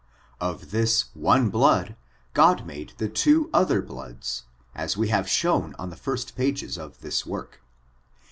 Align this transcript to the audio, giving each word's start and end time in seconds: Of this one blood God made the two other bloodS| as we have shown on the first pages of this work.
Of 0.39 0.71
this 0.71 1.13
one 1.13 1.51
blood 1.51 1.95
God 2.33 2.65
made 2.65 2.93
the 2.97 3.07
two 3.07 3.51
other 3.53 3.83
bloodS| 3.83 4.45
as 4.73 4.97
we 4.97 5.09
have 5.09 5.29
shown 5.29 5.75
on 5.77 5.91
the 5.91 5.95
first 5.95 6.35
pages 6.35 6.75
of 6.75 7.01
this 7.01 7.23
work. 7.23 7.61